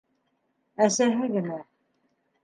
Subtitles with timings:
[0.85, 1.59] Әсәһе генә: